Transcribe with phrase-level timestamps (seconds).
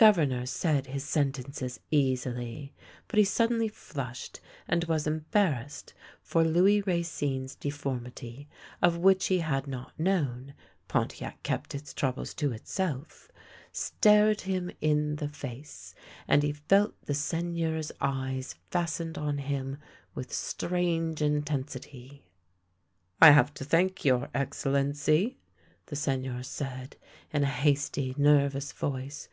[0.00, 2.72] The Governor said his sentences easily,
[3.08, 8.48] but he sud denly flushed and was embarrassed, for Louis Racine's deformity,
[8.80, 10.54] of which he had not known—
[10.88, 13.32] Pontiac kept its troubles to itself—
[13.72, 15.94] stared him in the face,
[16.28, 19.78] and he felt the Seigneur's eyes fastened on him
[20.14, 22.22] with strange intensity."
[23.22, 25.38] I have to thank your Excellency,"
[25.86, 26.96] the Seigneur said
[27.32, 29.28] in a hasty nervous voice.